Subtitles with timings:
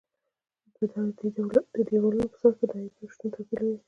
[1.73, 3.77] د دېوالونو په سطحو کې د عیبونو شتون توپیر لري.